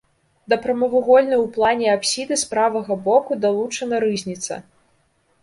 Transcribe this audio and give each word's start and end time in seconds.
Да 0.51 0.55
прамавугольнай 0.61 1.39
у 1.41 1.45
плане 1.57 1.91
апсіды 1.97 2.39
з 2.45 2.49
правага 2.55 2.93
боку 3.09 3.39
далучана 3.45 3.95
рызніца. 4.07 4.61